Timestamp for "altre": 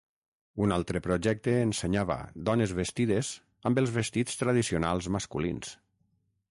0.77-1.01